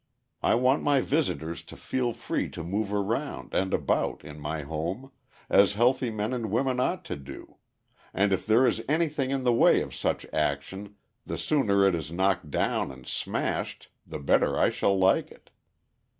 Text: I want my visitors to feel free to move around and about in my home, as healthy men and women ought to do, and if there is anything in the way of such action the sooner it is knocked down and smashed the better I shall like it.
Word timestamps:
I 0.41 0.55
want 0.55 0.81
my 0.81 0.99
visitors 0.99 1.61
to 1.61 1.77
feel 1.77 2.11
free 2.11 2.49
to 2.57 2.63
move 2.63 2.91
around 2.91 3.53
and 3.53 3.71
about 3.71 4.25
in 4.25 4.39
my 4.39 4.63
home, 4.63 5.11
as 5.47 5.73
healthy 5.73 6.09
men 6.09 6.33
and 6.33 6.49
women 6.49 6.79
ought 6.79 7.05
to 7.05 7.15
do, 7.15 7.57
and 8.11 8.33
if 8.33 8.47
there 8.47 8.65
is 8.65 8.83
anything 8.89 9.29
in 9.29 9.43
the 9.43 9.53
way 9.53 9.79
of 9.79 9.93
such 9.93 10.25
action 10.33 10.95
the 11.23 11.37
sooner 11.37 11.85
it 11.87 11.93
is 11.93 12.11
knocked 12.11 12.49
down 12.49 12.89
and 12.91 13.05
smashed 13.05 13.89
the 14.03 14.17
better 14.17 14.57
I 14.57 14.71
shall 14.71 14.97
like 14.97 15.29
it. 15.29 15.51